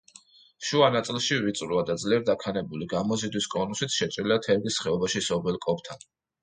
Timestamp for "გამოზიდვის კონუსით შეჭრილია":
2.97-4.43